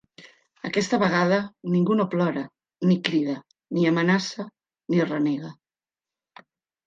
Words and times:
Aquesta 0.67 0.97
vegada 1.01 1.37
ningú 1.73 1.97
no 1.99 2.05
plora, 2.13 2.43
ni 2.91 2.97
crida, 3.09 3.35
ni 3.77 3.85
amenaça, 3.91 4.45
ni 4.95 5.03
renega... 5.11 5.53